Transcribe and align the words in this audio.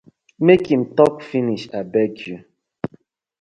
Mek 0.45 0.63
im 0.75 0.83
tok 0.97 1.15
finish 1.29 1.67
abeg 1.79 2.13
yu. 2.25 2.37